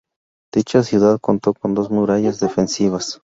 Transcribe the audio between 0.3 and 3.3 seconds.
Dicha ciudad contó con dos murallas defensivas.